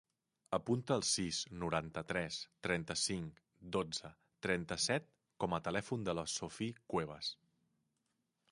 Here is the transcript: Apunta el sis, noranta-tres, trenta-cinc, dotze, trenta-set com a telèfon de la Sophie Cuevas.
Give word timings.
Apunta 0.57 0.95
el 0.99 1.03
sis, 1.07 1.41
noranta-tres, 1.63 2.39
trenta-cinc, 2.67 3.37
dotze, 3.77 4.11
trenta-set 4.47 5.07
com 5.45 5.57
a 5.59 5.63
telèfon 5.71 6.09
de 6.09 6.17
la 6.21 6.27
Sophie 6.37 6.83
Cuevas. 6.95 7.31